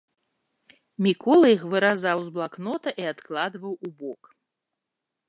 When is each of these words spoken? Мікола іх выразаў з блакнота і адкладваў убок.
Мікола 1.07 1.51
іх 1.55 1.61
выразаў 1.73 2.17
з 2.29 2.33
блакнота 2.37 2.89
і 3.03 3.05
адкладваў 3.13 3.73
убок. 3.89 4.21